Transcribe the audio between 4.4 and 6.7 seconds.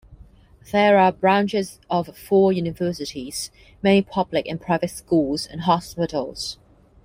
and private schools and hospitals.